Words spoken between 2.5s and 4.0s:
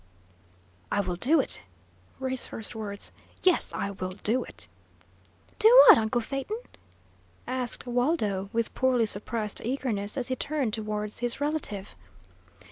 words. "Yes, I